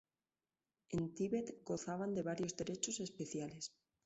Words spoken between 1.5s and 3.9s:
gozaban de varios derechos especiales.